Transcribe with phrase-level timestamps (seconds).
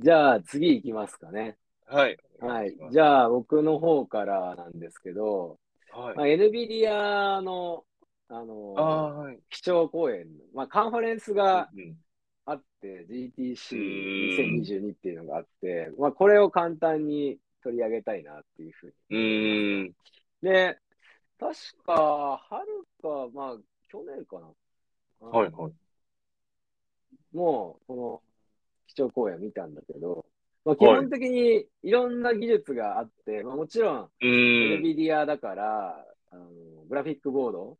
[0.00, 1.56] じゃあ次行きますかね。
[1.86, 2.18] はい。
[2.40, 2.76] はい。
[2.90, 5.58] じゃあ僕の方からなんですけど、
[5.92, 6.16] はい。
[6.16, 7.84] まあ、NVIDIA の、
[8.28, 9.38] あのはい。
[9.50, 11.96] 基調講演、まあ、カンファレンスがうん
[12.44, 19.16] あって、うー GTC2022 っていうのがあって、まあ、これを簡単に取り上げたいなっていうふうに。
[19.16, 19.92] うーん。
[20.42, 20.78] で、
[21.38, 21.54] 確
[21.86, 22.66] か、春
[23.00, 23.56] か、まあ、
[23.88, 25.28] 去年かな。
[25.28, 25.72] はい、はい。
[27.32, 28.31] もう、この
[28.92, 30.26] 基調講演見たんだけど、
[30.64, 34.08] まあ、基本的にいろんな技術があって、まあ、もちろん。
[34.22, 36.46] NVIDIA だから、あの
[36.88, 37.78] グラフィックボード。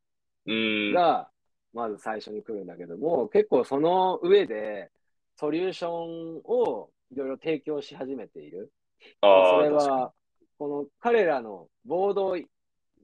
[0.93, 1.29] が
[1.73, 4.91] まず最初に来るんだけども、結構その上で
[5.37, 8.73] ソリューションをいろいろ提供し始めている。
[9.21, 10.13] ああ、それは、
[10.59, 12.39] この彼らのボードを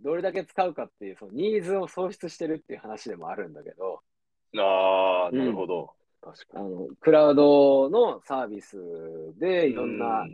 [0.03, 4.01] どれだけ使うかっていう、そのニーズを創出してるっていう話でもあるんだけど、
[4.53, 4.61] に。
[4.61, 5.91] ああ、なるほど。
[6.21, 8.77] 確かあのクラウドのサービス
[9.39, 9.73] でに。
[9.73, 10.27] いろんな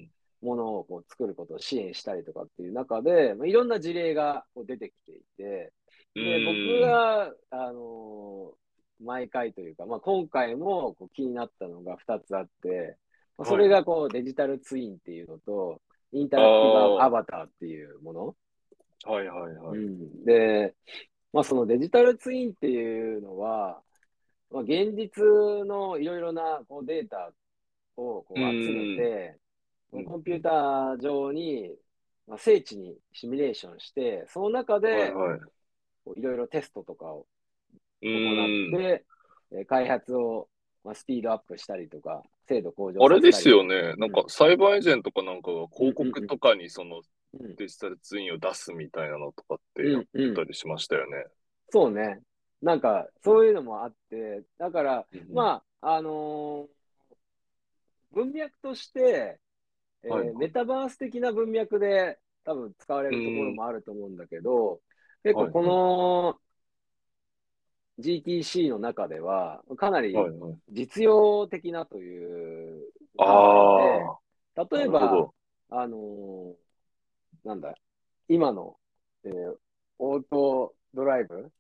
[0.42, 5.72] ものをこう作ることを支援したりとかっていう中で、まあ、いろんな事例がこう出てきていて、
[6.14, 6.80] うで、ん。
[6.80, 8.64] 僕が、あのー
[9.00, 12.96] 毎回というか、まあ、今回もこう気になったのが2つあって、
[13.36, 15.80] まあ、それがこうデジタルツインっていうのと、
[16.12, 18.36] インタラクティブアバターっていうもの。
[19.04, 19.78] はいはいはい。
[19.78, 20.74] うん、で、
[21.32, 23.82] まあ、そのデジタルツインっていうのは、
[24.54, 25.24] まあ、現実
[25.66, 27.32] のいろいろなこうデータ
[27.96, 31.70] をこう集めて、うんコンピューター上に、
[32.26, 35.36] まあ、精緻にシミュレーションして、その中で、は
[36.16, 37.26] いろいろテストとかを
[38.02, 38.76] う行。
[38.76, 39.04] って、
[39.52, 40.48] えー開発を、
[40.82, 43.82] まあ、スピードアップしたりとか、精度向上あれですよね。
[43.82, 43.94] ね。
[43.98, 47.02] なんか、サイバーエージェントかなんかが広告とかにその
[47.38, 51.24] うんデジタルツインを出すみたいなのとかってやっうんうんたりしましたよね。
[51.70, 52.20] そうね。
[52.62, 56.74] なんか、そういうのもあって、だから、うんまあ、あのー
[58.12, 59.40] 文脈として、
[60.04, 64.80] えーはいはいメタバース的な文脈で多分使われるところもあると思うんだけど、
[65.24, 66.38] 結構この
[68.00, 70.54] GTC の中では、かなりはいはい。
[70.70, 72.82] 実用的なという
[73.18, 74.18] あ
[74.56, 74.64] あ。
[74.64, 75.28] で、例えば
[75.70, 76.54] あのー
[77.44, 77.74] なんだ、
[78.28, 78.76] 今の、
[79.24, 79.54] えー
[79.98, 81.52] オートドライブ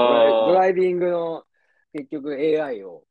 [0.00, 1.44] ドライあードライビングの
[1.92, 3.04] 結局 AI を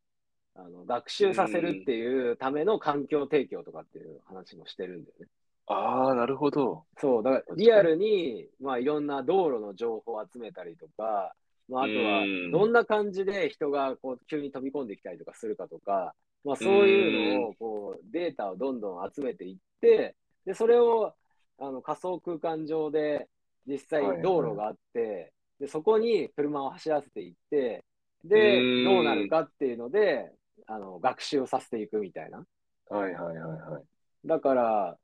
[0.56, 5.28] あの学習させるっていうための環境提供とかっていう話もしてるんだよね。
[5.68, 6.86] ああ、なるほど。
[6.98, 11.34] そう、だからリアルに、まあ、いろんな道路の情報を集めたりとか、
[11.68, 12.52] まあ、あとはうん。
[12.52, 16.14] どんな感じで人がこう急に飛び込んできたりとかするかとか、
[16.44, 21.14] まあ、そういうのをこうデータをどんどん集めていって、でそれを
[21.60, 23.28] あの仮想空間上で
[23.66, 27.84] 実際道路があって、でそこに車を走らせていって、
[28.24, 30.32] でうんどうなるかっていうので
[30.68, 32.46] あの学習をさせていくみたいな。
[32.90, 33.84] はいはいはいはい。
[34.26, 34.98] だから、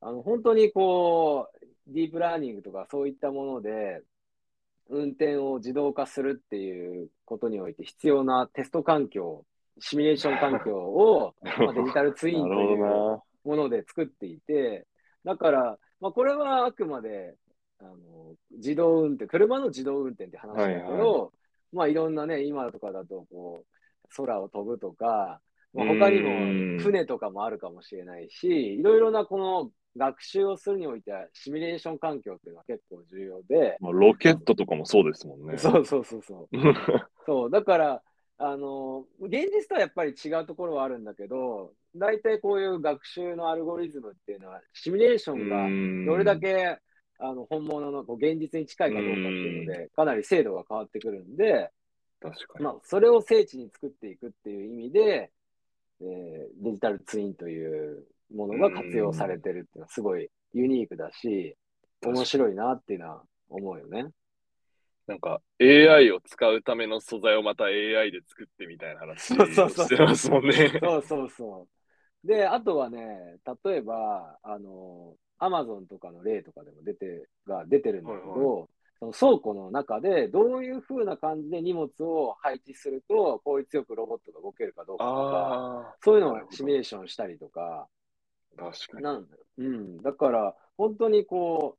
[0.00, 4.02] あの本当にこう、ディープラーニングとかそういったもので、
[4.88, 9.44] 運転を自動化するっていうことにおいて必要なテスト環境、
[9.78, 14.86] シミュレーション環境を、 まあ、デジタルツインというほもので作っていて、
[15.24, 17.36] だから、まあ、これはあくまで
[17.82, 21.30] あの自動運転、車の自動運転って話だけど、はい
[21.72, 25.40] まあいろんなね、今とかだとこう空を飛ぶとか、
[25.74, 35.58] まあ、他にうんも船とかもあるかもしれないし、いろいろなこの学習をするにおいては、シミュレーション環境っていうのは結構重要で、まあ、ロケットとかもそうですもんね。
[35.58, 36.56] そうそうそうそう。
[37.26, 38.02] そう、だから、
[38.38, 46.78] あの、現実とはやっぱり違うところはあるんだけど、大体こういう学習のアルゴリズムっていうのは、シミュレーションがどれだけ
[47.22, 51.70] あの本物のこう現実に近いかどうかっていうので、かなり精度が変わってくるんで、
[52.20, 52.64] 確かに。
[52.64, 55.30] まあ、それを精緻に作っていくっていう意味で、
[56.00, 61.56] えーデジタルツインというものが活用されてるっていうのはすごいユニークだし、
[62.04, 64.06] 面白いなっていうのは思うよね。
[65.06, 70.78] なんか AI を使うための素材をまた AI で作ってみたいな話してますもんね。
[70.80, 71.68] そうそうそ
[72.24, 72.26] う。
[72.26, 75.14] で、あとはね、例えば、あの、
[75.44, 78.68] アマゾンとかの例とかでも出て、が出てるんだけど、はい
[79.00, 87.88] その倉庫の中でどういう風な感じで荷物を配置すると効率よくロボットが動けるかどうかとか、そういうのをシミュレーションしたりとか、
[88.56, 89.02] 確かに。
[89.02, 89.26] なん。
[89.58, 90.02] うん。
[90.02, 91.76] だから、本当にこ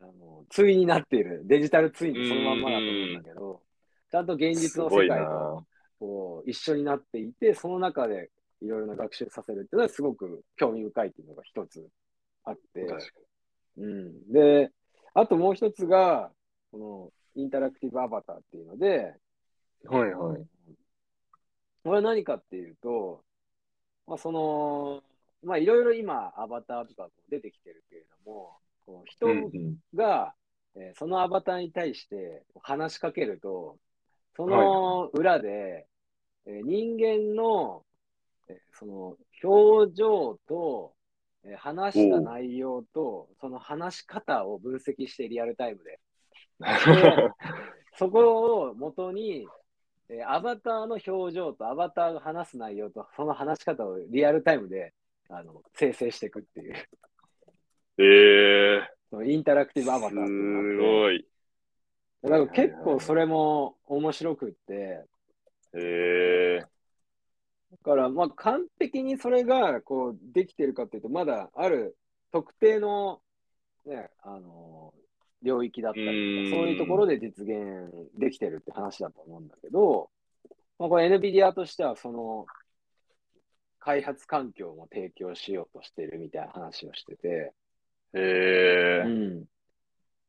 [0.00, 3.62] う、あの、対になっている、デジタルツインってそのまんまだと思うんだけど、
[4.10, 5.64] ちゃんと現実の世界と
[5.98, 8.28] こう一緒になっていて、その中で
[8.60, 11.88] いろいろな学習させるっていうのはすごく興味深いっていうのが一つ
[12.48, 12.86] あって、
[13.76, 14.32] うん。
[14.32, 14.70] で、
[15.14, 16.30] あともう一つが、
[16.70, 19.14] このインタラクティブアバターっていうので、
[19.84, 19.88] に。
[19.88, 20.46] はいはい。
[21.84, 23.22] これは何かっていうと、
[24.06, 25.02] まあ、その、
[25.42, 29.26] まあ、いろいろ今、アバターとか出てきてるけれども、こう人
[29.94, 30.34] が、
[30.74, 33.78] うんうん、えー、そのアバターに対して話しかけると、
[34.36, 37.84] その裏で、はい、えー、人間の、
[38.48, 40.97] えー、その表情と、えー、
[41.56, 46.00] 話した内容と、その話し方を分析してリアルタイムで。
[46.60, 46.66] で
[47.96, 49.46] そこを元に、
[50.08, 54.94] えー、アバターの表情とアバターが話す内容とその話し方をリアルタイムで
[55.28, 56.74] あの生成していくっていう。
[58.00, 58.04] え
[58.76, 61.26] えー、インタラクティブアバターすごい。
[62.22, 64.74] だから結構それも面白くって。
[64.74, 65.04] へ
[65.74, 66.77] えー。
[67.70, 71.96] だからまあ完璧にそれがこうできてるかっていうと、まだある
[72.32, 73.20] 特定の、
[73.86, 74.94] ね、あの
[75.42, 80.10] 領域だったりとか、そういうところで実現できてるって話だと思うんだけど、
[80.78, 82.46] まあ、これ NVIDIA としてはその
[83.80, 87.52] 開発環境も提供しようとしてるみたいな話をしてて。
[88.14, 89.02] へえ。
[89.06, 89.44] うん。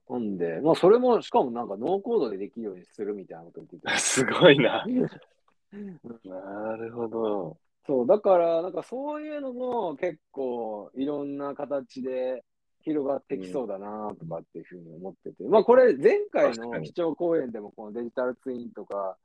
[0.10, 3.94] なんで、まあそれもしかもなんかノーコードでできるようにするみたいなこと言ってて。
[4.00, 4.86] すごいな。
[5.71, 7.57] なるほど。
[7.86, 12.44] そう、だからなんかそういうのも結構いろんな形で
[12.81, 19.18] 広がってきそうだなとかっていうふうに思ってて、うん、まあこれ前回の基調講演でもこのデジタルツインとか、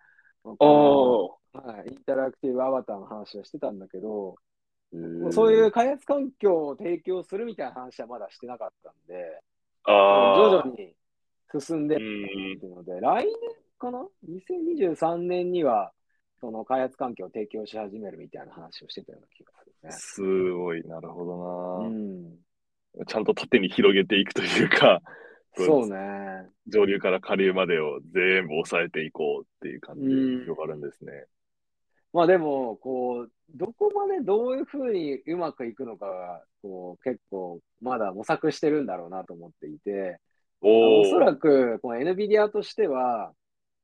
[0.44, 4.36] はい、インタラクティブアバターの話はしてたんだけど、
[4.92, 9.40] うそういう開発環境を提供するみたいな話はまだしてなかったんで、
[9.86, 10.94] 徐々に
[11.60, 12.26] 進んでる
[12.56, 13.34] っていうので、来年
[13.78, 15.92] かな ?2023 年には、
[16.44, 19.52] その開発環境を提供し始めるみたいな話をしてたような気が
[19.90, 20.50] するね。
[20.50, 21.88] すごい、なるほどな。
[21.88, 22.34] うん
[23.08, 25.00] ちゃんと縦に広げていくというか、
[25.56, 25.96] そうね。
[26.68, 30.10] 上流から下流までを全部抑えていこうっていう感じで
[30.44, 31.24] 広がるんですね。
[32.12, 40.20] まあでも、こう、どこまでどういうふうにうまくいくのかが、こう、結構まだ模索してるんだろうなと思っていて、
[40.60, 43.32] おおそらく、この NVIDIA としては、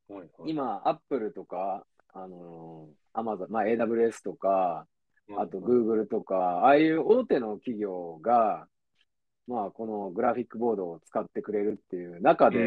[0.08, 1.84] はいはい、今、Apple とか、
[2.14, 4.86] あのー、Amazon、まあ AWS とか、
[5.38, 8.66] あと Google とか、ああいう大手の企業が、
[9.46, 12.58] まあ、このグラフィックボードを使ってくれるっていう中で、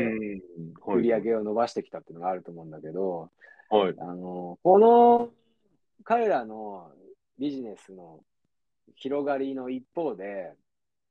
[0.86, 3.30] 売り上げを伸ばしてきたっていうのがあると思うんだけど、
[3.70, 5.30] はい、あのこの
[6.04, 6.92] 彼らの
[7.40, 8.20] ビジネスの
[8.96, 10.54] 広がりの一方で、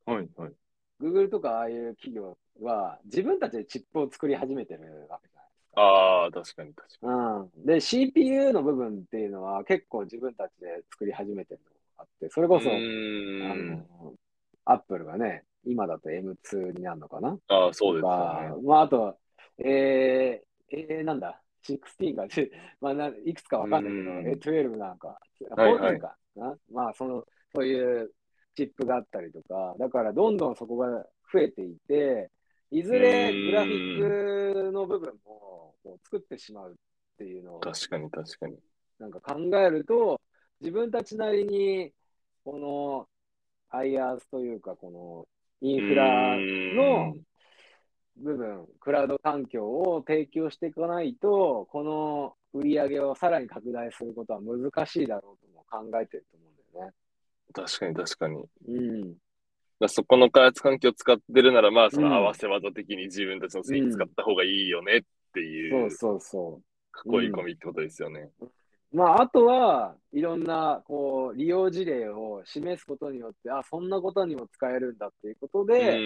[0.07, 0.53] はいはい、
[1.01, 5.42] Google とかああいう企業は自分たちでチップを作り始めてるわけじゃないですか。
[5.75, 7.13] ああ、確かに確かに。
[7.13, 14.15] うん、で、CPU の部分っていうのは結構自分たちで作り始めてるのがあって、それこそ、あの、
[14.65, 17.39] アップルがね、今だと M2 になるのかな？
[17.49, 18.11] ああ、そうですね。
[18.65, 19.17] まあ、あと、
[19.59, 22.27] えー、えー、なんだ、16が、
[22.81, 28.13] まあな、いくつかわかんないけど、え12なんか、14かな、まあ、その、そういう
[28.55, 32.31] チップがあったりとか、だからどんどんそこが増えていて、
[32.73, 36.75] いずれグラフィックの部分ももう作ってしまうっ
[37.19, 38.57] ていうのを、確かに確かに。
[38.99, 40.19] なんか考えると、
[40.61, 41.93] 自分たちなりに、
[42.45, 42.59] こ
[43.71, 45.29] の IaaS というか、この
[45.61, 46.37] インフラ
[46.75, 47.15] の
[48.17, 56.95] 部分、クラウド環境を提供していかないと、この売り上げをさらに拡大することは難しいだろうとも考えてると思うんだよね。
[57.53, 58.45] 確かに確かに。
[58.69, 59.15] うん。
[59.83, 65.01] だそこの開発環境を使ってるなら、まあ、その合わせ技的に自分たちの製品使った方がいいよねっ
[65.35, 66.61] ていう、うん、そうそう
[67.01, 67.23] そう。
[67.23, 68.31] 囲い込みってことですよね。
[68.41, 68.49] うん
[68.93, 75.99] まあ、あとは、いろんな、こう、利用事例を示すことによって、あ、そんなことにも使えるんだっていうことで、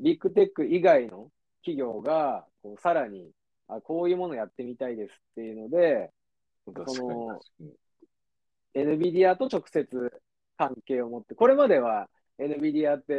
[0.00, 1.32] ビッグテック以外の
[1.64, 3.32] 企業が、こうさらに、
[3.66, 6.12] あ、こういうものやってみたいですっていうので、
[6.64, 6.72] そ
[7.04, 7.40] の、
[8.76, 10.22] NVIDIA と直接
[10.56, 12.08] 関係を持って、これまでは
[12.40, 13.14] NVIDIA って、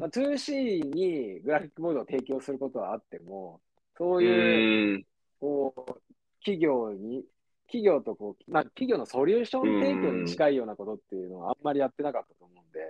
[0.00, 3.60] まあ、2C にグラフィックボードを提供することはあっても、
[3.96, 5.04] そういう、
[5.40, 5.92] こう、
[6.40, 7.24] 企業に
[7.68, 12.80] 企業とこう、まあ、企業のソリューション提供に近いようなことっていうのはあんまりやってなかったと思うんで。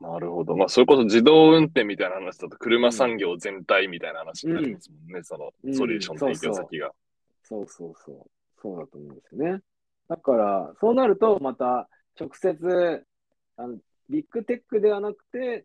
[0.00, 0.56] なるほど。
[0.56, 6.90] まあ、それこそ自動運転みたいな話だと、車産業全体みたいな話になりますもんね、うん、そのソリューション提供先が、
[7.42, 8.30] そうそうそう。
[8.60, 9.60] そうだと思うんですよね。
[10.08, 11.88] だから、そうなると、また
[12.18, 13.06] 直接、
[13.56, 13.76] あの
[14.08, 15.64] ビッグテックではなくて、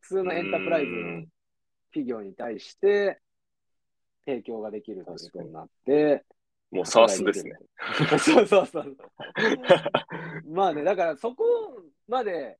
[0.00, 1.24] 普通のエンタープライズの
[1.92, 3.20] 企業に対して
[4.24, 6.24] 提供ができるということになって、
[6.70, 7.52] もうサースですね。
[8.18, 8.96] そうそうそう。
[10.48, 11.44] まあね、だからそこ
[12.06, 12.58] まで、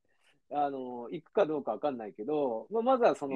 [0.51, 3.35] あの、行くかどうかわかんないけど、まあ、まずはその、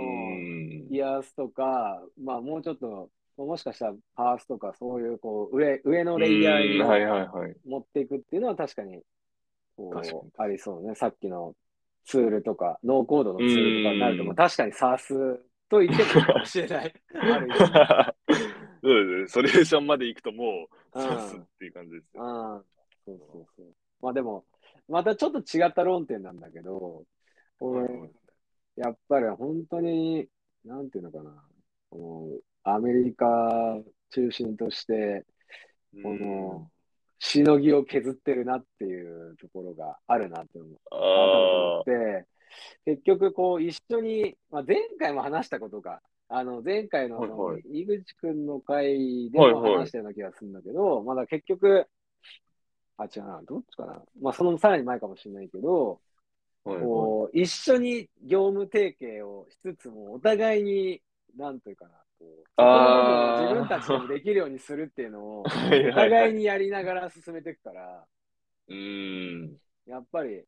[0.90, 9.02] イヤースとか、まあもうちょっと、もしかしたらパースとか、そういうこう上上のレイヤーに持っていくっていうのは確かに
[9.76, 9.92] こ
[10.38, 10.96] う、ありそうね。
[10.96, 11.56] さっきの
[12.06, 15.38] ツールとか、ノーコードのツールとかになると、まあ、確かに SARS
[15.70, 16.94] と言ってもいいかもしれない。
[17.14, 17.48] ある
[18.84, 19.28] そうですね。
[19.28, 22.24] ソリューションまで行くともう、SARS っていう感じですよ。
[22.24, 22.64] あ
[23.06, 23.66] そうそうそう。
[24.02, 24.46] まあでも、
[24.88, 27.04] またちょっと違った論点なんだけど、
[27.60, 27.88] 俺、
[28.76, 30.28] やっぱり本当に、
[30.64, 31.44] なんていうのかな、
[31.90, 33.80] このアメリカ
[34.12, 35.26] 中心として、
[36.04, 36.70] この、
[37.20, 40.68] しのぎを削ってるなっていうところがあるなって思
[41.82, 42.26] って、
[42.86, 51.86] 結局こう一緒に、まあ、前回も話したことが、あの前回の井口くんの回でも話したような気がするんだけど、まだ結局、
[52.98, 54.02] あ、違うな、どっちかな。
[54.22, 56.00] まあそのさらに前かもしれないけど、
[56.64, 61.02] こう一緒に業務提携をしつつも、お互いに、
[61.38, 65.46] なんというかな、こう自分たちでもできるようにするっていうのを、 お
[65.94, 68.06] 互いにやりながら進めていくから、
[68.68, 69.58] うん。
[69.86, 70.44] やっぱり、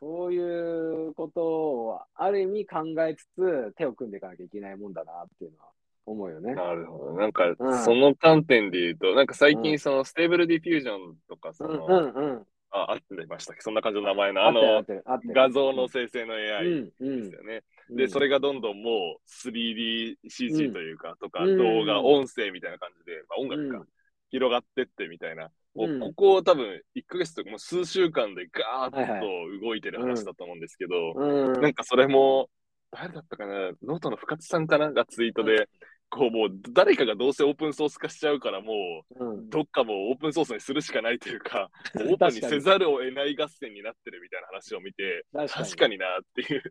[0.00, 5.70] そういうことをある意味考えつつ手を組んでいかなきゃいけないもんだなっていうのは
[6.06, 6.54] 思うよね。
[6.54, 7.12] なるほど。
[7.14, 7.54] なんか、
[7.84, 13.62] その観点で言うと、うん、なんか最近その Stable Diffusion とかその、うんうんうん、あ、合ってましたっけ？
[13.62, 14.84] そんな感じの名前の、あの、
[15.32, 17.62] 画像の生成の AI ですよね。
[17.88, 23.86] うん、で、それがどんどんもう 3DCG というか、とか、動画、音声みたいな感じで、まあ、音楽か、
[24.30, 25.50] 広がってってみたいな。
[25.74, 29.26] もうここ多分1ヶ月とかもう数週間でガーッと
[29.64, 32.48] 動いてる話だと思うんですけど、なんかそれも、
[32.92, 34.92] 誰だったかな、ノートの深津さんかな？
[34.92, 35.68] がツイートで、
[36.14, 46.62] こうもう誰かがどうせオープンソース化しちゃうからもう、うん、どっかもオープンソースにするしかないというか、オープンにせざるを得ない合戦になってるみたいな話を見て、確かになっていう。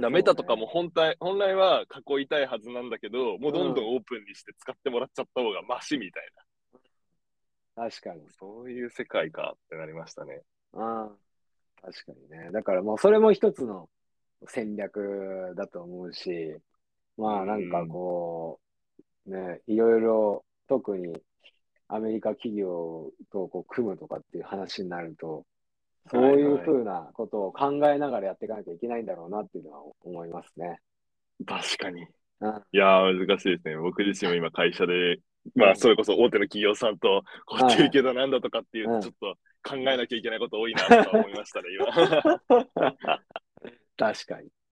[0.00, 6.28] だ Meta とかも本体、本来は囲いたいはずなんだけど、もうどんどんオープンにして使ってもらっちゃった方がマシみたい
[7.76, 7.88] な。
[7.90, 8.22] 確かに。
[8.38, 10.42] そういう世界かってなりましたね。
[10.72, 12.50] 確かにね。
[12.52, 13.88] だからもうそれも一つの
[14.46, 16.56] 戦略だと思うし、
[17.16, 18.60] まあなんかこ
[19.26, 21.20] う、ね、いろいろ特に
[21.88, 25.44] アメリカ企業とこう組むとかっていう話になると、
[26.10, 30.78] そういうふうなことを考えながらやっていかなきゃいけないんだろうなっていうのは思いますね。
[31.46, 32.02] 確かに。
[32.02, 32.06] い
[32.76, 33.76] やー、難しいですね。
[33.76, 35.18] 僕自身も今会社で、
[35.54, 41.86] まあ、それこそ大手の企業さんと、こっち行けどなんだとかっていう、ちょっと考えなきゃいけないこと多いなと思いましたね、今。
[43.96, 44.48] 確かに。